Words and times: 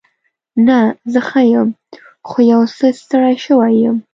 نه، 0.67 0.79
زه 1.11 1.19
ښه 1.27 1.41
یم. 1.53 1.69
خو 2.27 2.37
یو 2.51 2.61
څه 2.77 2.85
ستړې 3.01 3.35
شوې 3.45 3.69
یم. 3.83 3.97